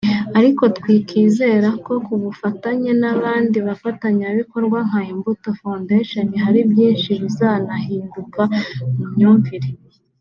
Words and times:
ariko 0.39 0.63
twikizera 0.77 1.69
ko 1.85 1.93
ku 2.05 2.13
bufatanye 2.23 2.91
n’abandi 3.01 3.57
bafatanyabikorwa(Nka 3.67 4.99
Imbuto 5.13 5.49
Foundation) 5.61 6.27
hari 6.43 6.59
byinshi 6.71 7.09
bizanahinduka 7.21 8.41
mu 8.95 9.05
myumvire 9.13 9.69